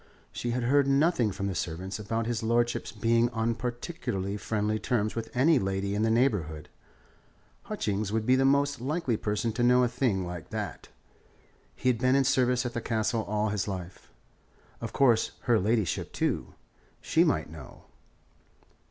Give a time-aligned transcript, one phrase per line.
[0.31, 5.13] She had heard nothing from the servants about his lordship's being on particularly friendly terms
[5.15, 6.69] with any lady in the neighbourhood.
[7.65, 10.87] Hutchings would be the most likely person to know a thing like that.
[11.75, 14.09] He had been in service at the Castle all his life.
[14.81, 16.55] Of course, her ladyship, too,
[16.99, 17.83] she might know.